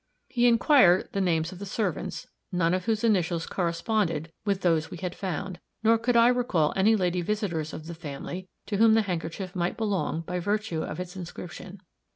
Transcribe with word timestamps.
He 0.29 0.47
inquired 0.47 1.09
the 1.11 1.21
names 1.21 1.51
of 1.51 1.59
the 1.59 1.65
servants, 1.67 2.25
none 2.51 2.73
of 2.73 2.85
whose 2.85 3.03
initials 3.03 3.45
corresponded 3.45 4.31
with 4.45 4.61
those 4.61 4.89
we 4.89 4.97
had 4.97 5.13
found, 5.13 5.59
nor 5.83 5.99
could 5.99 6.17
I 6.17 6.29
recall 6.29 6.73
any 6.75 6.95
lady 6.95 7.21
visitors 7.21 7.71
of 7.71 7.85
the 7.85 7.93
family 7.93 8.47
to 8.65 8.77
whom 8.77 8.95
the 8.95 9.03
handkerchief 9.03 9.55
might 9.55 9.77
belong 9.77 10.21
by 10.21 10.39
virtue 10.39 10.81
of 10.81 10.99
its 10.99 11.15
inscription. 11.15 11.81